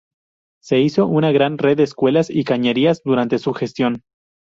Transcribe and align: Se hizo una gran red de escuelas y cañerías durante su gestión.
Se 0.63 0.79
hizo 0.79 1.05
una 1.05 1.31
gran 1.31 1.59
red 1.59 1.77
de 1.77 1.83
escuelas 1.83 2.31
y 2.31 2.43
cañerías 2.43 3.03
durante 3.05 3.37
su 3.37 3.53
gestión. 3.53 4.01